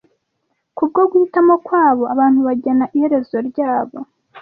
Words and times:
Kubwo 0.77 1.01
guhitamo 1.11 1.53
kwabo, 1.65 2.03
abantu 2.13 2.39
bagena 2.47 2.85
iherezo 2.95 3.37
ryabo 3.49 3.97